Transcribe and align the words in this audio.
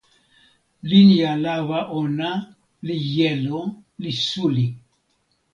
linja 0.89 1.31
lawa 1.43 1.79
ona 1.99 2.29
li 2.85 2.97
jelo 3.13 3.59
li 4.01 4.11
suli. 4.27 4.65